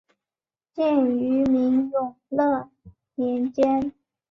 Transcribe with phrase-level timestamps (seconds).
[0.73, 2.71] 建于明永乐
[3.13, 3.93] 年间。